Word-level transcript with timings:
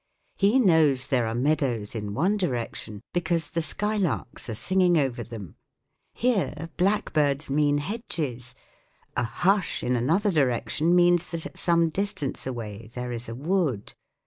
He 0.35 0.57
knows 0.59 1.09
there 1.09 1.27
are 1.27 1.35
meadows 1.35 1.93
in 1.93 2.15
one 2.15 2.35
direction, 2.35 3.01
because 3.13 3.51
the 3.51 3.61
sky 3.61 3.97
larks 3.97 4.49
are 4.49 4.55
singing 4.55 4.97
over 4.97 5.21
them; 5.21 5.57
here 6.11 6.71
blackbirds 6.75 7.51
mean 7.51 7.77
hedges, 7.77 8.55
a" 9.15 9.23
hush" 9.43 9.83
in 9.83 9.95
another 9.95 10.31
direction 10.31 10.95
means 10.95 11.29
that 11.29 11.45
at 11.45 11.55
some 11.59 11.89
distance 11.89 12.47
away 12.47 12.89
there 12.95 13.11
is 13.11 13.29
a 13.29 13.35
wood. 13.35 13.93